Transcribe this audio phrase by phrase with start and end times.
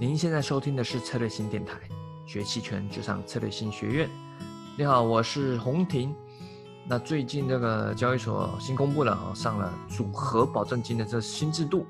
[0.00, 1.78] 您现在收听的是策略新电台，
[2.24, 4.08] 学期权就上策略新学院。
[4.74, 6.14] 你好，我是洪婷。
[6.88, 11.84] 那最近这个交易所新公布了，上了组合保证金的这新制度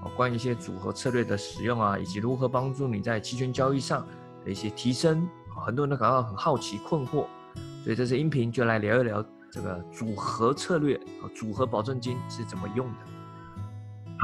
[0.00, 4.06] 啊，关于一些组合策略的使用啊，以及如何帮助你在期权交易上
[4.44, 5.28] 的一些提升，
[5.66, 7.26] 很多人都感到很好奇困惑，
[7.82, 12.98] 所以这次音频就来聊一聊这个组合策略和组合保证金是怎么用的。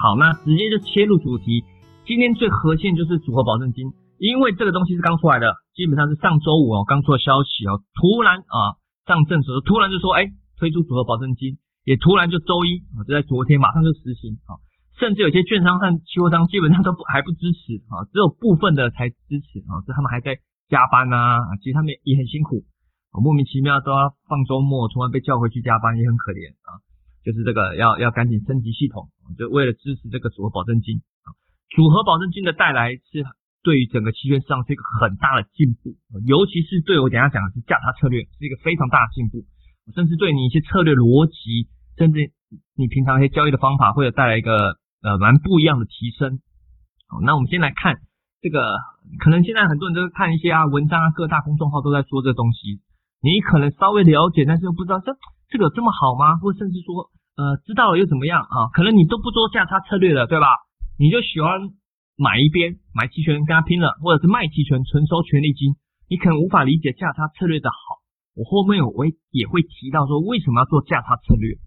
[0.00, 1.64] 好，那直接就切入主题。
[2.04, 3.86] 今天最核心就是组合保证金，
[4.18, 8.74] 因为这个东西是刚出来的，基本上是上周五哦刚出的消息哦，突然啊
[9.06, 10.26] 上证时突然就说哎
[10.58, 14.58] 推出组合保证金，也突然就周一啊就在昨天马上就实行啊，
[14.98, 22.66] 甚至有些券商和期货商基本上都不还不支持啊，只有部分的才支持啊，这他们还在加班呐啊，其实他们也很辛苦
[23.14, 26.82] 啊，莫名其妙都要放周末，突然被叫回去加班也很可怜啊，
[27.22, 29.06] 就是这个要要赶紧升级系统，
[29.38, 30.98] 就为了支持这个组合保证金。
[31.74, 33.24] 组合保证金的带来是
[33.62, 35.94] 对于整个期权市场是一个很大的进步，
[36.26, 39.46] 尤其是对我等下讲的是价差策略是一个非常大的进步，
[39.94, 42.32] 甚至对你一些策略逻辑，甚至
[42.76, 46.40] 你平常一些交易的方法，会有带来一个呃蛮不一样的提升。
[47.08, 47.96] 好，那我们先来看
[48.42, 48.76] 这个，
[49.22, 52.82] 可能现在很多人都看一些啊文章啊，各大公众号都在说这东西，
[53.22, 55.14] 你可能稍微了解，但是又不知道这
[55.48, 56.36] 这个有这么好吗？
[56.42, 58.74] 或甚至说呃知道了又怎么样啊？
[58.74, 60.48] 可能你都不做价差策略了，对吧？
[61.02, 61.58] 你就喜欢
[62.14, 65.74] 买一边买期权跟他拼了，或者是卖期权纯收权利金，
[66.06, 67.76] 你可能无法理解价差策略的好。
[68.38, 71.58] 我后面我也会提到说为什么要做价差策略。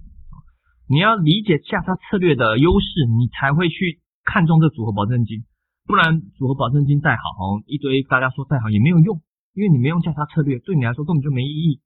[0.87, 2.87] 你要理解价差策略的优势，
[3.19, 5.43] 你才会去看中这组合保证金。
[5.83, 9.19] 不然组合保证金再好，一堆大家说再好也没有用，
[9.51, 11.81] 因为你没用价差策略，对你来说根本就没意义。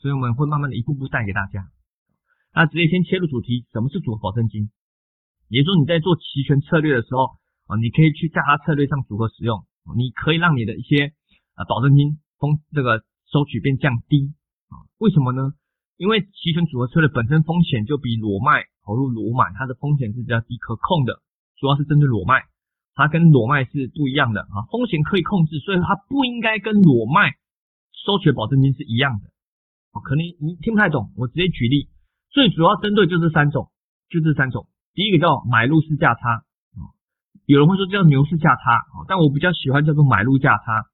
[0.00, 1.66] 所以我们会慢慢的一步步带给大家。
[2.54, 4.70] 那直接先切入主题，什么是组合保证金？
[5.52, 7.36] 也就是说，你在做期权策略的时候
[7.68, 11.12] 啊，你可以去在它策略上组合使用，你可以让你的一些
[11.54, 14.32] 啊保证金风这个收取变降低
[14.72, 14.80] 啊。
[14.96, 15.52] 为什么呢？
[15.98, 21.20] 因为期权组合策略本身风险就比裸卖投入裸买它的风险是比较低可控的，
[21.60, 22.42] 主要是针对裸卖，
[22.94, 27.36] 它跟裸卖是不一样的啊，风险可以控制，所以它不应该跟裸卖
[27.92, 29.28] 收取保证金是一样的。
[29.92, 31.90] 哦，可能你听不太懂，我直接举例，
[32.30, 33.70] 最主要针对就这三种，
[34.08, 34.66] 就这三种。
[34.94, 36.44] 第一个叫买入式价差，
[37.46, 40.84] 有人会说叫牛市价差，但我比较喜欢叫做买入价差，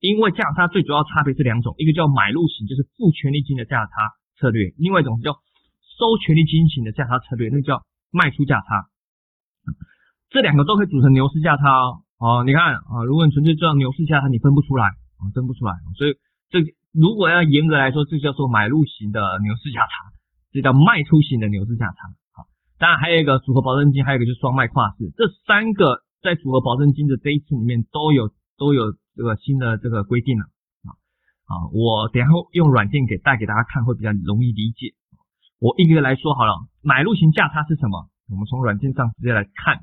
[0.00, 3.92] 因为价差最主要差别是两种，一个叫买入型，就是付权利金的价差
[4.36, 8.86] 策略，另外一种是叫收权利金型的价差策略，那叫卖出价差。
[10.30, 12.02] 这两个都可以组成牛市价差哦。
[12.18, 15.74] 哦，你看啊，如果你纯粹知道牛市价差，你分不出来，啊，分不出来。
[15.96, 16.14] 所以
[16.50, 16.58] 这
[16.92, 20.10] 如果要严格来说，这叫做买入型的牛市价差，
[20.50, 22.10] 这叫卖出型的牛市价差。
[22.84, 28.28] 当然还有一个组合保证金，还有一个就是双卖跨市，这三个在组合保证金的这一次里面都有
[28.58, 30.44] 都有这个新的这个规定了
[30.84, 30.92] 啊
[31.48, 34.92] 啊，我等下用软件给带给大家看会比较容易理解。
[35.60, 38.10] 我一个个来说好了，买入型价差是什么？
[38.28, 39.80] 我们从软件上直接来看。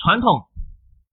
[0.00, 0.48] 传统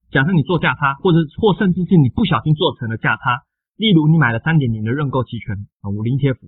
[0.10, 3.44] 假设你做价差，或者或甚至是你不小心做成了价差，
[3.76, 6.40] 例如你买了三点零的认购期权啊，五零 T F，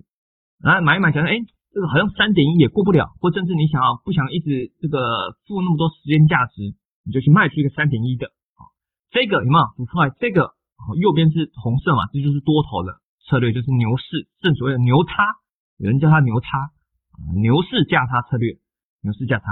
[0.62, 1.44] 然后买一买，假设哎。
[1.74, 6.62] 这个好像三点一也过不了，或甚至你想要不想一直这个付那么多时间价值，
[7.02, 8.70] 你就去卖出一个三点一的啊，
[9.10, 10.14] 这个有没有读出来？
[10.20, 10.54] 这个
[11.00, 15.34] 右边是红色嘛，这就是多头的策略，就是牛市，正所谓的牛差，
[15.76, 16.70] 有人叫它牛差
[17.18, 18.56] 啊，牛市价差策略，
[19.02, 19.44] 牛市价差。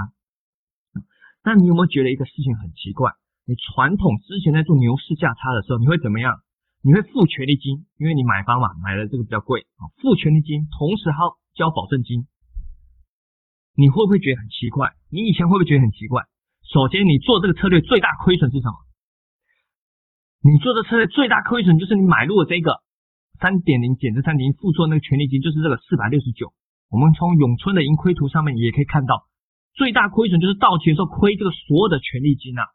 [1.43, 3.11] 那你有没有觉得一个事情很奇怪？
[3.45, 6.39] 你传统之前在做牛市价差的时候，你会怎么样？
[6.83, 11.39] 你会付权利金，因为你买方嘛，买的这个比较贵啊，付权利金，同时还要。
[11.53, 12.25] 交保证金，
[13.77, 14.89] 你会不会觉得很奇怪？
[15.11, 16.23] 你以前会不会觉得很奇怪？
[16.65, 18.73] 首先，你做这个策略最大亏损是什么？
[20.41, 22.81] 你做的策略最大亏损就是你买入的这个
[23.39, 26.51] 三点零减这三点零付出的那个权利金，就是这个四百六十九。
[26.89, 29.27] 我们从永春的盈亏图上面也可以看到，
[29.75, 32.65] 最大亏损就是到期的时候亏这个所有的权利金啊，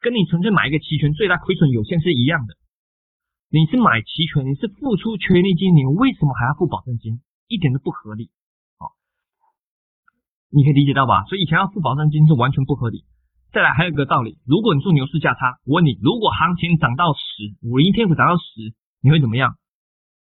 [0.00, 2.56] 跟你纯粹买一个期权最大亏损有限是一样的。
[3.48, 7.20] 你是买期权，你是付出权利金，你为什么还要付保证金？
[7.46, 8.30] 一点都不合理，
[8.76, 8.90] 好，
[10.50, 11.22] 你可以理解到吧？
[11.26, 13.04] 所以以前要付保证金是完全不合理。
[13.52, 19.56] 再来还有一个道理，如果你做牛市价差，我问你，如果行情涨到十，五零天会涨到十，你会怎么样？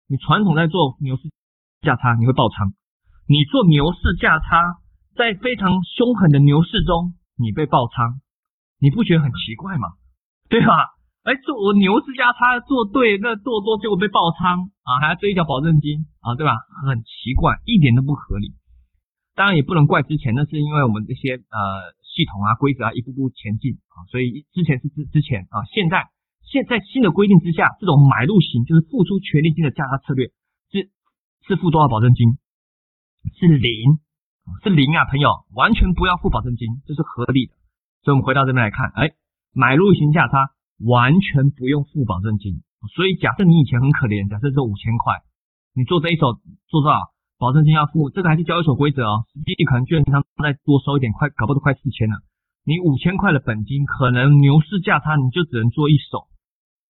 [0.06, 1.30] 你传统在做牛市
[1.82, 2.72] 价差，你会爆仓。
[3.26, 4.78] 你做牛市价差，
[5.16, 8.20] 在非常凶狠的牛市中，你被爆仓，
[8.78, 9.88] 你不觉得很奇怪吗？
[10.48, 10.94] 对吧？
[11.22, 16.56] 哎，做我牛市价差做对，那做多结果被爆仓啊，还要追缴保证金啊，对吧？
[16.88, 18.54] 很奇怪，一点都不合理。
[19.36, 26.08] 当然也不能怪之前，那是因为我们这些呃系统啊、规则啊一步步前进啊，所以之前是之之前啊，现在
[26.42, 30.32] 现在新的规定之下，这种买入型就是付出权利金的价差策略
[30.72, 30.90] 是
[31.46, 32.38] 是付多少保证金？
[33.38, 34.00] 是零，
[34.64, 37.52] 是零啊，朋友，完全不要付保证金，这是合理的。
[38.02, 39.12] 所以我们回到这边来看，哎，
[39.52, 40.50] 买入型价差
[40.84, 42.62] 完全不用付保证金。
[42.96, 45.20] 所以假设你以前很可怜，假设这五千块，
[45.74, 47.12] 你做这一手做多少？
[47.38, 49.24] 保证金要付，这个还是交易所规则哦。
[49.32, 52.20] 实际可能券商再多收一点，快搞不都快四千了。
[52.64, 56.28] 你五千块的本金，可能牛市价差你就只能做一手，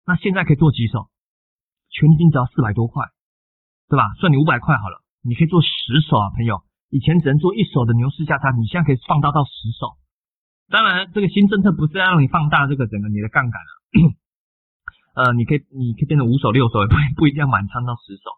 [0.06, 1.12] 那现在可以做几手？
[1.92, 3.04] 全金只要四百多块，
[3.88, 4.14] 对吧？
[4.20, 5.68] 算你五百块好了，你可以做十
[6.00, 6.62] 手啊，朋友。
[6.88, 10.00] 以前只能做一手的牛市价差，你现在可以放大到十手。
[10.72, 13.77] 当然，这个新政策不是让你放大这个整个你的杠杆了，
[15.14, 18.30] 呃，你可以你可以变成五手六手，也不不一定要满仓到十手。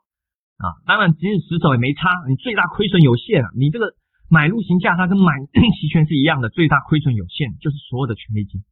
[0.57, 3.51] 啊，当然，即使十手也没差，你最大亏损有限啊。
[3.57, 3.95] 你这个
[4.29, 8.63] 买入型价差跟买 期权是一样的，最大亏损有限，就是所有的权利金。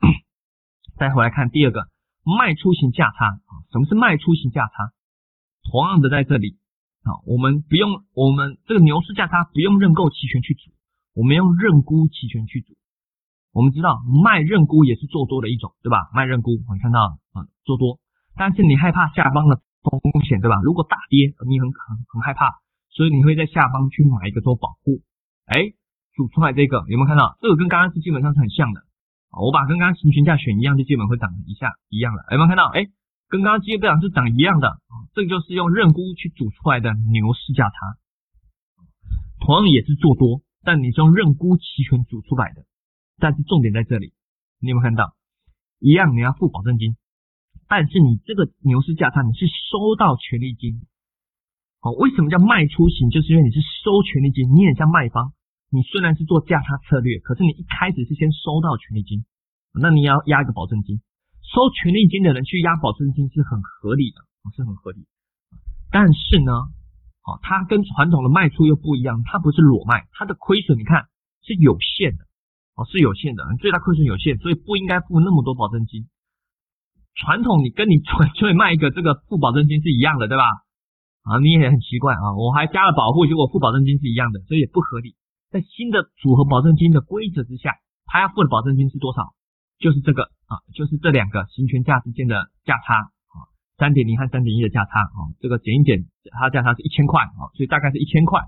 [0.96, 1.88] 再回来看第二个
[2.24, 4.92] 卖出型价差啊，什么是卖出型价差？
[5.70, 6.56] 同样的在这里
[7.04, 10.70] 啊，我们不用我们这个牛市价差不用认购期权去组，
[11.12, 12.74] 我们用认沽期权去组。
[13.52, 16.10] 我们知道卖认沽也是做多的一种，对吧？
[16.14, 17.98] 卖认沽，我看到啊做多，
[18.36, 19.60] 但是你害怕下方的。
[19.80, 20.60] 风险对吧？
[20.64, 22.60] 如果大跌，你很很很害怕，
[22.90, 25.00] 所以你会在下方去买一个做保护。
[25.46, 25.72] 哎，
[26.14, 27.38] 组出来这个有没有看到？
[27.40, 28.82] 这个跟刚刚是基本上是很像的。
[29.32, 32.26] 我把跟刚刚行权价选一样，就基本会涨一下一样的。
[32.32, 32.66] 有没有看到？
[32.66, 32.84] 哎，
[33.30, 34.76] 跟刚刚基本上是长一样的。
[35.14, 37.76] 这个就是用认沽去组出来的牛市价差，
[39.40, 42.66] 同样也是做多，但你是用认沽期权组出来的。
[43.18, 44.12] 但是重点在这里，
[44.60, 45.14] 你有没有看到？
[45.80, 46.96] 一样你要付保证金。
[47.68, 50.80] 但是你这个牛市价差，你是收到权利金，
[51.80, 53.10] 好，为什么叫卖出型？
[53.10, 55.34] 就是因为你是收权利金，你很像卖方，
[55.68, 59.26] 你虽然是做价差策略，可是你一开始是先收到权利金，
[59.74, 61.02] 那你要压一个保证金，
[61.42, 64.24] 收权利金的人去压保证金是很合理的，
[64.56, 65.04] 是很合理。
[65.90, 66.52] 但是呢，
[67.20, 71.04] 好，它跟传统的卖出又不一样，它不是裸卖，它的亏损你看
[71.42, 72.24] 是有限的，
[72.78, 76.06] 哦，是有限的，最大亏损有限，所以不应该付那么多保证金。
[77.18, 80.44] 传统你跟你纯粹卖一个这个付保证金是一样的，对吧？
[81.26, 85.16] 啊，你也很奇怪啊，我还加了保护，结果付保证金是一样的，所以也不合理。
[85.50, 87.74] 在新的组合保证金的规则之下，
[88.06, 89.34] 他要付的保证金是多少？
[89.80, 92.94] 就是这个啊，就是这两个行权价之间的价差
[93.34, 98.40] 啊，三点零和三点一的价差啊，这个减一减，它价差是一千块啊，所以大概是一千块。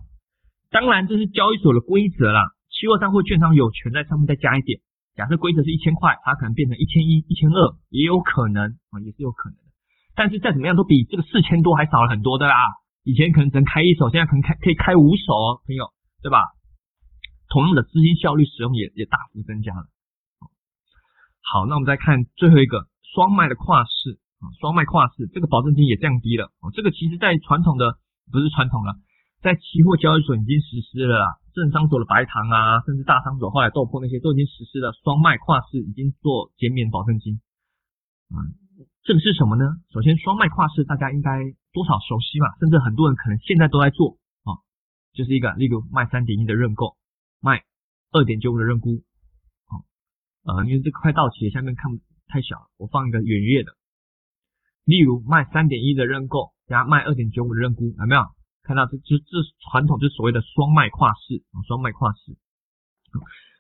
[0.71, 4.81] 当然这是交易所的规则啦，期货商或券商有权在上面再加一点。
[5.15, 9.69] 假设规则是一千块，它可能变成一千一、一千二，也有可能啊，也是有可能的。
[10.17, 12.57] 但是再怎么样都比这个四千多还少了很多的啦。
[13.05, 15.93] 以前可能只能开一手，现在可能开可以开五手哦，朋友，
[16.23, 16.41] 对吧？
[17.51, 19.85] 同样的资金效率使用也也大幅增加了。
[21.45, 26.49] 好，那我们再看最后一个双卖的跨市啊，双卖跨市这个保证金也降低了。
[26.73, 27.99] 这个其实在传统的
[28.33, 28.95] 不是传统了，
[29.43, 31.40] 在期货交易所已经实施了。
[31.53, 37.41] 正商所的白糖啊，甚至大商所后来豆粕那些都已经实施了双卖跨市，已经做减免保证金。
[38.31, 38.39] 啊，
[39.03, 39.65] 这个是什么呢？
[39.91, 41.43] 首先，双卖跨市大家应该
[41.73, 44.63] 多少熟悉嘛，甚至很多人可能现在都在做啊，
[45.13, 46.97] 就是一个例如卖三点一的认购，
[47.41, 47.65] 卖
[48.13, 49.03] 二点九五的认沽。
[49.67, 49.83] 啊，
[50.45, 51.91] 呃，因为这个快到期，下面看
[52.29, 53.73] 太小，我放一个远月的。
[54.85, 58.23] 例如卖三点一的认购加卖二点九五的认沽，有没有？
[58.71, 59.35] 看到这这这
[59.67, 62.39] 传统就是所谓的双卖跨市啊，双卖跨市。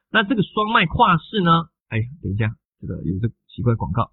[0.08, 1.66] 那这个双卖跨市呢？
[1.88, 4.12] 哎，等一下，这个有个奇怪广告。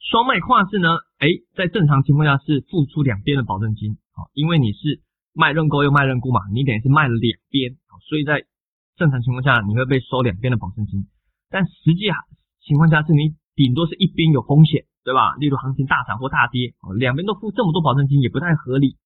[0.00, 0.88] 双卖跨市呢？
[1.18, 5.02] 哎，在正常情况下是付出两边的保证金啊，因为你是
[5.34, 7.76] 卖认购又卖认沽嘛，你等于是卖了两边
[8.08, 8.46] 所以在
[8.96, 11.06] 正常情况下你会被收两边的保证金。
[11.50, 12.16] 但实际啊
[12.62, 14.86] 情况下是你顶多是一边有风险。
[15.04, 15.36] 对吧？
[15.36, 18.96] 例如行情大涨或大跌，两边都付这么多保证金也不太合理，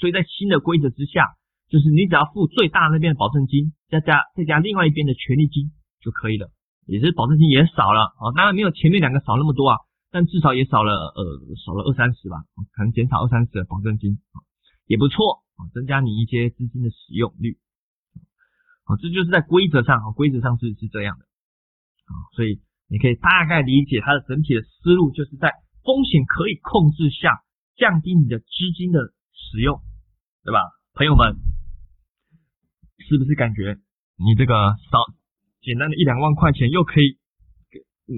[0.00, 1.36] 所以在新的规则之下，
[1.70, 5.70] 就是你只要付最大那边的保证金，再加再加另外一边的权利金
[6.02, 6.50] 就可以了，
[6.86, 9.78] 也是保证金也少了啊，当然没有前面两个少那么多啊，
[10.10, 11.22] 但至少也少了呃
[11.64, 12.42] 少了二三十吧，
[12.74, 14.18] 可能减少二三十的保证金，
[14.86, 17.58] 也不错啊，增加你一些资金的使用率，
[18.90, 21.24] 啊，这就是在规则上啊，规则上是是这样的
[22.10, 22.60] 啊，所以。
[22.88, 27.42] 你可以大概理解它的整体的思路，就是在风险可以控制下，
[27.76, 29.80] 降低你的资金的使用，
[30.44, 30.60] 对吧？
[30.94, 31.34] 朋友们，
[33.08, 33.78] 是不是感觉
[34.16, 34.54] 你这个
[34.90, 34.98] 少
[35.60, 37.18] 简单的一两万块钱，又可以
[38.06, 38.14] 嗯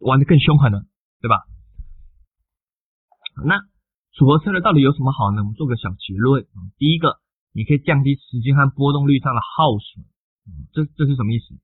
[0.00, 0.86] 玩的更凶狠了，
[1.20, 1.44] 对吧？
[3.44, 3.58] 那
[4.12, 5.42] 组合策略到底有什么好呢？
[5.42, 6.46] 我们做个小结论。
[6.78, 7.18] 第一个，
[7.52, 10.04] 你可以降低时间和波动率上的耗损
[10.72, 11.54] 这这是什么意思？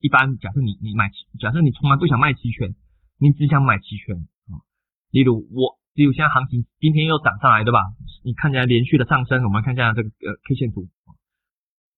[0.00, 2.74] 一般假设你你买，假设你从来不想卖期权，
[3.18, 4.16] 你只想买期权
[4.48, 4.64] 啊。
[5.10, 7.80] 例如我，例如现在行情今天又涨上来，对吧？
[8.24, 10.88] 你看起来连续的上升，我们看一下这个呃 K 线图，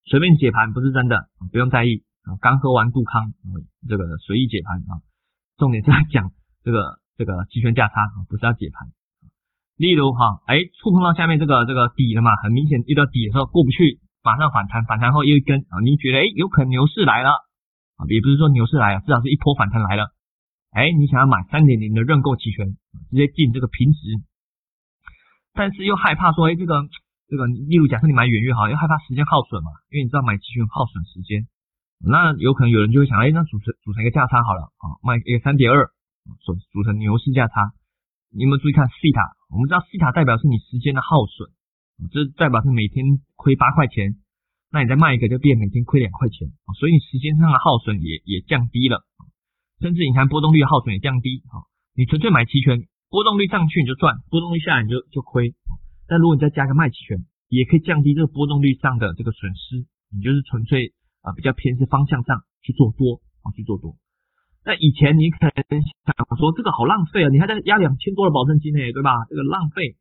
[0.04, 2.34] 随便解盘不是真的，不用在意啊。
[2.40, 3.32] 刚喝完杜康，
[3.88, 4.98] 这个随意解盘啊，
[5.56, 6.32] 重点是在讲
[6.64, 8.90] 这个这个期权价差啊，不是要解盘。
[9.76, 17.30] 例如哈，哎，触碰到下面这个这个底了嘛，很明显遇到底的时候过不去，马上反弹，反弹后又一根啊，你觉得哎有可能牛市来了
[18.08, 20.14] 也不是说牛市来了，至少是一波反弹来了。
[20.72, 22.66] 哎，你想要买三点零的认购期权，
[23.10, 24.00] 直接进这个平值，
[25.52, 26.88] 但是又害怕说，哎，这个
[27.28, 31.46] 这个，例如假设你买远月哈，又害怕时间耗损嘛，因为你知道买期权耗损时间，
[32.00, 35.90] 那有可能有人就会想，哎，那组成组成一个价差好了啊，卖一个三点二，
[36.40, 37.72] 组组成牛市价差。
[38.34, 39.20] 你有没有注意看西塔？
[39.52, 41.52] 我们知道西塔代表是你时间的耗损，
[42.10, 43.04] 这代表是每天
[43.36, 44.16] 亏八块钱，
[44.72, 46.48] 那你再卖一个就变每天亏两块钱，
[46.80, 49.04] 所以你时间上的耗损也也降低了。
[49.80, 55.54] 甚至隐含波动率耗损也降低，哈，你纯粹买期权，波动率上去你就赚，波动率下来你就就亏。
[56.06, 63.96] 但如果你再加个卖期权，也可以降低这个波动率上的这个损失，你就是纯粹啊比较偏是方向上去做多啊去做多。
[64.64, 69.10] 那以前你可能想说这个好浪费啊，你还在压两千多的保证金呢，对吧？
[69.28, 69.96] 这个浪费。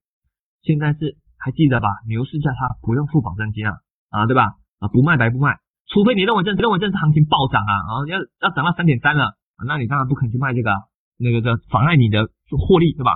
[0.61, 1.89] 现在是还记得吧？
[2.07, 3.73] 牛市下它不用付保证金啊，
[4.09, 4.60] 啊对吧？
[4.81, 9.37] 啊不卖白不卖，除非你认为这认为这次行情暴涨啊，啊要要涨到三点三了。
[9.63, 10.73] 那你当然不肯去卖这个，
[11.17, 12.25] 那个叫妨碍你的
[12.57, 13.13] 获利，对吧？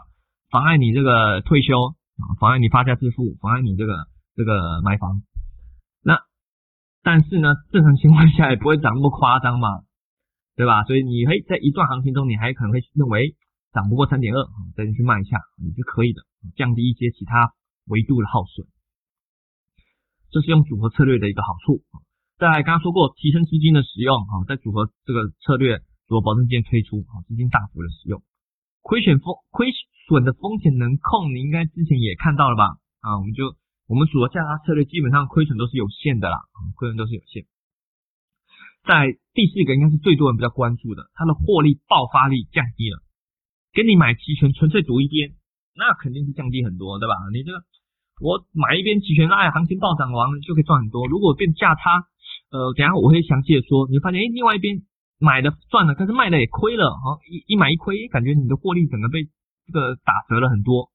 [0.51, 1.73] 妨碍你这个退休
[2.21, 4.05] 啊，妨碍你发家致富，妨碍你这个
[4.35, 5.23] 这个买房。
[6.03, 6.19] 那
[7.01, 9.81] 但是呢，正常情况下也不会涨那么夸张嘛，
[10.55, 10.83] 对吧？
[10.83, 13.35] 所以你会在一段行情中，你还可能会认为
[13.73, 14.45] 涨不过三点二，
[14.77, 16.21] 再去卖一下，你是可以的，
[16.55, 17.53] 降低一些其他
[17.87, 18.67] 维度的耗损。
[20.35, 21.79] 这是用组合策略的一个好处。
[22.35, 25.79] 再来，刚刚说过提升资金的使用啊，在组合这个策略。
[26.07, 28.21] 做保证金推出，好资金大幅的使用，
[28.83, 29.73] 亏损风亏
[30.05, 32.77] 损的风险能控，你应该之前也看到了吧？
[33.01, 37.47] 啊，我们就我们组合价差策略基本上亏损都是有限的啦，亏损都是有限。
[38.85, 43.01] 在第四个应该是最多人比较关注的，它的获利爆发力降低了，
[43.73, 45.33] 跟你买期权纯粹赌一边，
[45.73, 47.15] 那肯定是降低很多，对吧？
[47.33, 47.65] 你这个
[48.21, 51.07] 我买一边期权，哎，行情暴涨完就可以赚很多。
[51.07, 52.05] 如果变价差，
[52.51, 54.83] 呃，等下我会详细的说，你会发现，哎，另外一边。
[55.17, 59.23] 买的赚了，但是卖的也亏了，哈，一一买一亏，感觉你的获利整个被
[59.65, 60.91] 这个打折了很多。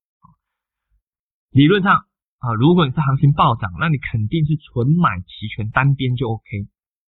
[1.51, 2.05] 理论上
[2.39, 6.45] 啊，如果你是行情暴涨，那你肯定是纯买期权单边就 OK，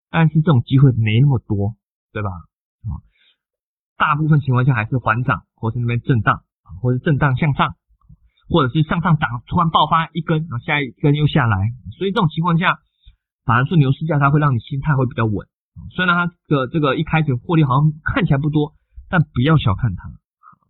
[0.08, 1.74] 但是这种机会没那么多，
[2.12, 2.30] 对吧？
[2.30, 3.02] 啊，
[3.98, 6.44] 大部分情况下还是缓涨，或是那边震荡，
[6.80, 7.74] 或者震荡向上，
[8.50, 11.56] 或者是向上涨突然爆发一根，然后下一根又下来，
[11.96, 12.80] 所以这种情况下，
[13.46, 15.46] 反而是牛市价它会让你心态会比较稳。
[15.94, 18.74] 虽然它的这个一开始获利好像看起来不多，
[19.08, 20.10] 但不要小看它。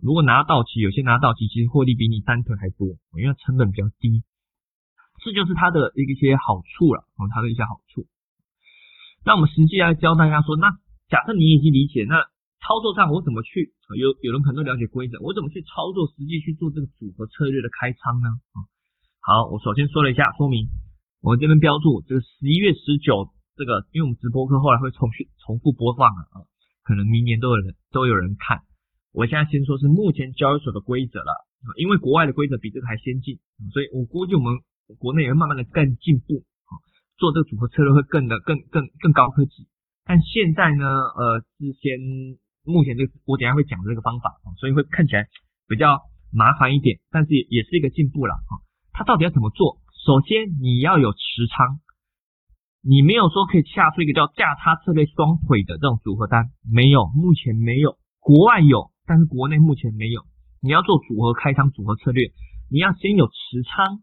[0.00, 2.86] 如果拿到期，有些拿到期其实获利比你单腿还多，
[3.18, 4.22] 因为成本比较低。
[5.24, 8.06] 这就是它的一些好处了，哦，它的一些好处。
[9.24, 10.70] 那我们实际来教大家说，那
[11.08, 12.24] 假设你已经理解，那
[12.66, 13.72] 操作上我怎么去？
[13.98, 18.28] 有有人可能都了解规则，我怎么去操作，实际去做这个组合策略的开仓呢？
[18.52, 18.58] 啊，
[19.20, 20.68] 好，我首先说了一下说明，
[21.20, 23.32] 我这边标注这个十一月十九。
[23.56, 26.48] 这个，因为我们直播课后来会重续重复播放啊，
[26.82, 28.62] 可能明年都有人都有人看。
[29.12, 31.44] 我现在先说是目前交易所的规则了，
[31.76, 33.38] 因为国外的规则比这个还先进，
[33.70, 34.54] 所以我估计我们
[34.96, 36.42] 国内也会慢慢的更进步，
[37.18, 39.68] 做这个组合策略会更的更更更高科技。
[40.06, 42.00] 但现在呢，呃，是先
[42.64, 45.26] 目前这我等下会讲这个方法，所以会看起来
[45.68, 46.00] 比较
[46.32, 48.52] 麻烦一点，但是也是一个进步了啊。
[48.92, 49.78] 它到底要怎么做？
[50.04, 51.80] 首先你要有持仓。
[52.82, 60.24] 你没有说可以下出一个叫价差策略双腿的这种组合单，没有，目前没有，国外有，但是国内目前没有。
[60.62, 62.32] 你要做组合开仓组合策略，
[62.70, 64.00] 你要先有持仓，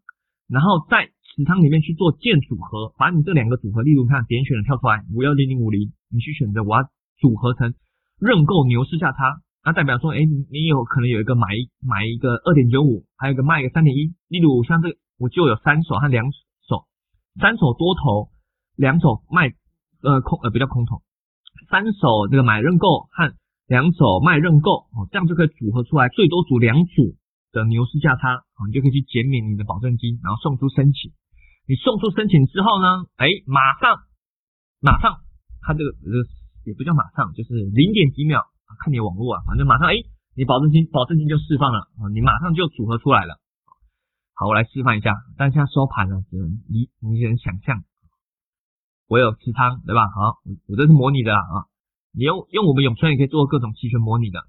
[0.47, 6.87] 然后在持仓里面去做建组合，把你这两个组合，例如看点选的跳出来五幺零零五零，你去选择我要
[7.17, 7.73] 组合成
[8.19, 10.19] 认购牛市价差，那代表说，哎，
[10.51, 11.47] 你有可能有一个买
[11.81, 16.31] 买一个二点九五，还有一个卖一个三点一，例如像这我就有三手和两
[16.67, 16.85] 手，
[17.39, 18.29] 三手多头。
[18.77, 19.55] 两手卖
[20.03, 21.01] 呃空呃比较空头，
[21.67, 23.33] 三手这个买认购和
[23.65, 27.15] 两手卖认购哦，这样就可以组合出来最多组两组
[27.51, 31.11] 的牛市价差哦，你就可以去减免你的保证金，然后送出申请。
[31.65, 33.97] 你送出申请之后呢，哎，马上
[34.79, 35.21] 马上
[35.61, 36.21] 它这个呃
[36.67, 38.43] 也不叫马上，就是零点几秒
[38.83, 39.95] 看你网络啊，反正马上哎，
[40.35, 43.39] 你保证金保证金就释放了啊，你马上就组合出来了。
[44.35, 47.81] 好，我来示范一下，但现在收盘了，只能你你只能想象。
[49.07, 50.11] 我有持仓，对吧？
[50.11, 51.71] 好，我我这是模拟的啊，
[52.11, 54.43] 你用用我们永春也可以做各种期权模拟的。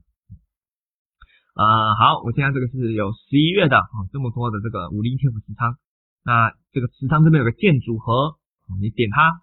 [1.55, 5.79] 呃，好，我现在这个是有十一月的啊，这么多的这个五零 ETF 持仓，
[6.25, 8.37] 那这个持仓这边有个建组合，
[8.81, 9.41] 你点它，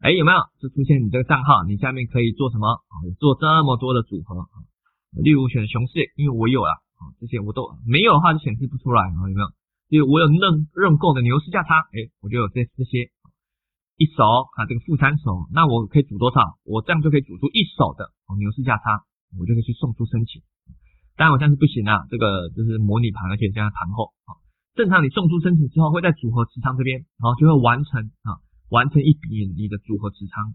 [0.00, 0.38] 哎，有没有？
[0.60, 2.68] 就出现你这个账号，你下面可以做什么？
[2.68, 4.54] 啊，做这么多的组合啊，
[5.22, 9.48] 例如选熊市，因为我有了啊，这些我都没有的话就显示不出来啊，有没有？
[9.88, 13.10] 因为我有认认购的牛市价差，哎，我就有这这些。
[13.96, 16.60] 一手啊，这个负三手，那我可以组多少？
[16.68, 19.00] 我这样就可以组出一手的哦牛市价差，
[19.40, 20.42] 我就可以去送出申请。
[21.16, 24.36] 当然我这样是不行啊，这个就是模拟盘，而且现在盘后啊，
[24.76, 28.36] 正常你送出申请之后，会在组合持仓这边，然后就会完成啊，
[28.70, 30.54] 完成一笔你的组合持仓。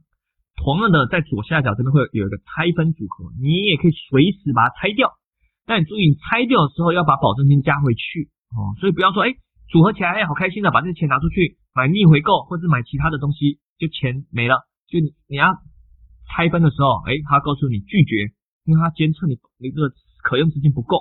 [0.58, 5.13] 同样的，在左下角这边会有一个拆分组合，你也可以随时把它拆掉，
[5.65, 9.36] 但你注意你拆掉的时候要把保证金加回去哦，所以不要说哎。
[9.72, 14.68] 组合起来，哎，好开心的，把这些钱拿出去买逆回购，或者买其他的东西，就钱没了。
[14.89, 15.48] 就你你要
[16.27, 20.98] 拆分的时候，哎，他告诉你拒绝，因为他监测你你这个可用资金不够，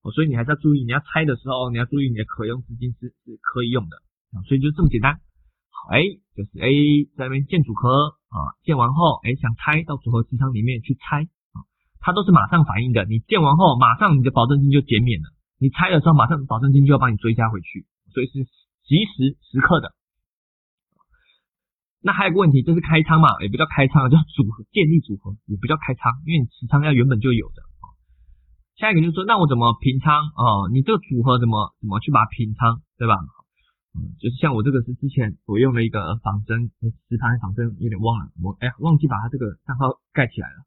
[0.00, 3.98] 哦，所以你还是要注意，你要拆的时候，你要注意你的可用资金是是可以用的
[4.32, 5.20] 啊，所以就这么简单。
[5.82, 6.02] 好，哎，
[6.36, 11.66] 就是 A 在那边建组合啊，建完后，哎，想拆到组合持仓里面去拆啊，
[11.98, 15.34] 它都是马上反应的，你建完后，马上你的保证金就减免了。
[15.58, 18.44] 你拆的时候，马上保证金就要帮你追加回去，所以是
[18.86, 19.94] 及时时刻的。
[22.02, 27.62] 那还有个问题就是开仓嘛，也不叫开仓，叫组合建立组合，也不叫开仓，因为你持仓要原本就有的。
[28.74, 30.66] 下一个就是说，那我怎么平仓啊？
[30.72, 33.14] 你这个组合怎么怎么去把它平仓，对吧？
[33.94, 36.70] 嗯，就是像我这个是之前我用了一个仿真，
[37.08, 40.64] 实盘仿真有点忘了，我哎忘记把它这个账号盖起来了。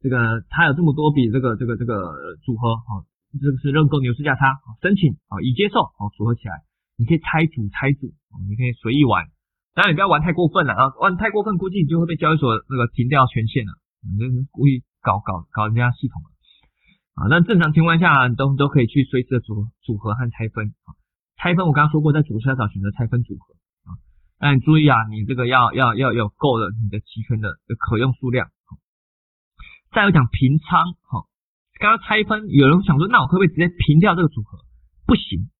[0.00, 3.04] 这个它有这么多笔这个这个这个组合哈。
[3.38, 6.64] 这个是认购牛市价差，申请啊已接受，好组合起来，
[6.96, 8.14] 你可以拆组拆组，
[8.48, 9.28] 你可以随意玩，
[9.74, 16.28] 当然你不要玩太过分了啊，玩太过分估计你就会被交易所那个停掉权限了，你这是故意搞搞搞人家系统了
[17.20, 17.28] 啊。
[17.28, 20.96] 那正常情况下都都可以去随时组组合和拆分啊，
[21.36, 23.96] 拆分我刚刚说过在组合要找选择拆分组合啊，
[24.38, 28.48] 但注意啊，你这个要要要有够的你的期权的可用数量，
[29.92, 31.24] 再有讲平仓哈。
[31.78, 34.64] 刚刚拆分，有人想说，那我可不可以直接平掉这个组合？
[35.04, 35.50] 不行，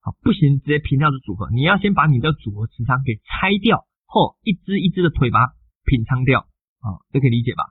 [0.00, 1.50] 好，不行，直接平掉这组合。
[1.50, 5.52] 你要先把你的组合持仓给拆掉后，一只一只的腿把它
[5.84, 6.46] 平仓掉，
[6.86, 7.64] 啊，这可以理解吧？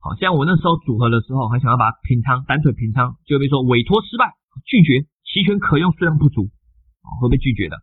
[0.00, 4.32] 好像我那时候组合的时候，还想要把它平仓，单腿平仓，就比如说委托失败，
[4.64, 6.48] 拒绝，期权可用数量不足，
[7.02, 7.76] 啊，会被拒绝的。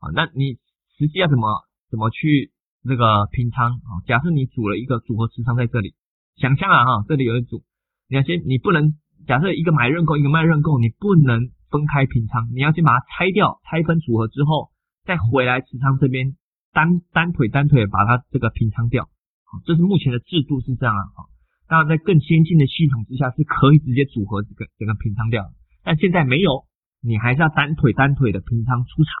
[0.00, 0.58] 啊，那你
[0.98, 3.72] 实际要怎么怎么去那个平仓？
[3.72, 5.94] 啊，假设你组了一个组合持仓在这里，
[6.36, 7.62] 想象啊，哈，这里有一组。
[8.08, 8.94] 你要先，你不能
[9.26, 14.70] 假设一个买认购，一个卖认购，你不能分开平仓，你要先把它拆掉，拆分组合之后，
[15.04, 16.36] 再回来持仓这边
[16.72, 19.04] 单单腿单腿把它这个平仓掉。
[19.44, 21.26] 好，这是目前的制度是这样啊。
[21.68, 25.50] 当然在更先进的系统之下是可以直接组合这个整个平仓掉，
[25.82, 26.64] 但现在没有，
[27.06, 29.12] 你还是要单腿单腿的平仓出场。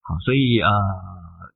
[0.00, 0.70] 好，所以呃，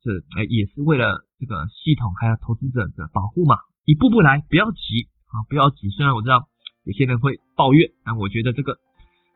[0.02, 5.08] 这呃也是为了这个系统还有投资者的保护嘛，一步步来，不要急。
[5.30, 5.88] 啊，不要急。
[5.90, 6.48] 虽然我知道
[6.82, 8.78] 有些人会抱怨，但我觉得这个，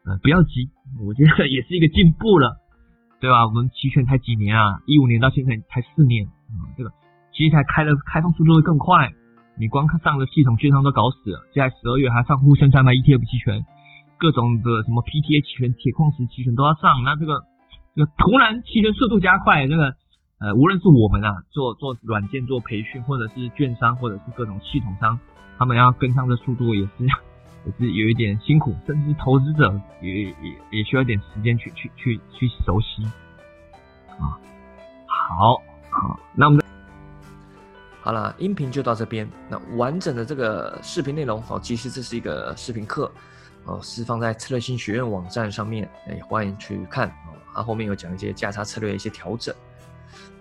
[0.04, 0.68] 呃，不要急。
[0.98, 2.58] 我觉得也是一个进步了，
[3.20, 3.46] 对吧？
[3.46, 6.90] 我们期权才几年啊，一五年到现在才四年啊，这个
[7.32, 9.08] 其实才开的开放速度会更快。
[9.56, 13.64] 你光看上的系统券商都搞死了，现在十二月还上沪深三百 ETF 期权，
[14.18, 17.02] 各种的什么 PTA 期权、铁矿石期权都要上。
[17.02, 17.44] 那这个
[17.94, 19.94] 这个突然期权速度加快，这个
[20.40, 25.18] 呃，无论是我们啊做做软件做培训，或者是券商，或者是各种系统商。
[25.56, 26.90] 他们要跟上的速度也是
[27.64, 30.34] 也是有一点辛苦，甚至投资者也也
[30.72, 33.04] 也需要一点时间去去去去熟悉
[34.18, 34.36] 啊。
[35.06, 36.62] 好，好，那我们
[38.02, 39.26] 好了，音频就到这边。
[39.48, 43.10] 那完整的这个视频内容，好，其实这是一个视频课，
[43.66, 47.32] 哦，是放在策略性学院网站上面，哎，欢迎去看哦。
[47.54, 49.54] 它后面有讲一些价差策略的一些调整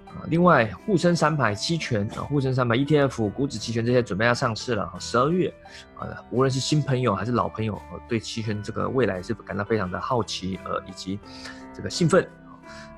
[0.08, 0.26] 啊。
[0.28, 4.92] 另外，沪深三百期权啊，沪深三百 ETF 股指期权这些准备要上市了。
[5.00, 5.54] 十二月
[5.98, 11.20] 啊，无论是新朋友还是老朋友，对期权这个未来是感到非常的好奇，呃，以及
[11.74, 12.28] 这个兴奋。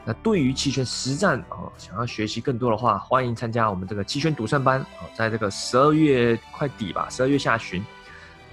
[0.08, 7.84] 那对于期权实战啊，想要学习更多的话，欢迎参加我们这个期权独胜班啊，在这个十二月快底吧，十二月下旬，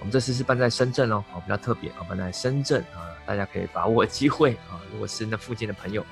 [0.03, 6.05] 我们这次是办在深圳哦，比较特别啊，办在深圳啊，大家可以把握机会啊，如果是那附近的朋友。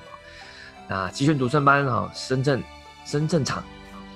[0.88, 2.62] 那集训独胜班啊，深圳
[3.04, 3.62] 深圳场，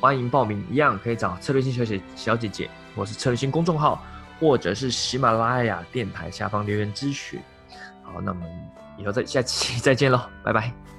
[0.01, 4.03] 欢迎报名，一样可以找策略性小姐小姐姐，或是策略性公众号，
[4.41, 7.39] 或者是喜马拉雅电台下方留言咨询。
[8.03, 8.49] 好，那我们
[8.97, 10.96] 以后再下期 再见喽，拜拜。